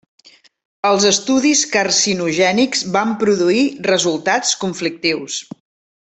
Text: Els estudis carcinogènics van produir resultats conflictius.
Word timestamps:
Els 0.91 1.03
estudis 1.09 1.59
carcinogènics 1.75 2.81
van 2.97 3.11
produir 3.25 3.63
resultats 3.91 4.55
conflictius. 4.65 5.37